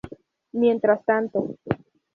Mientras 0.53 1.05
tanto. 1.05 1.55